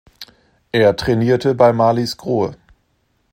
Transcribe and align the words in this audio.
Er 0.71 0.95
trainierte 0.95 1.53
bei 1.53 1.73
Marlies 1.73 2.17
Grohe. 2.17 2.55